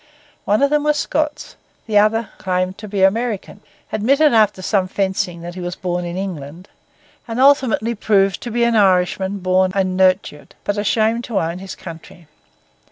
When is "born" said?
5.75-6.05, 9.41-9.71